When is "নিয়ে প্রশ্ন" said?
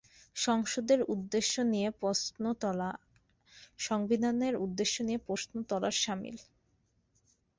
1.63-2.43, 5.03-5.53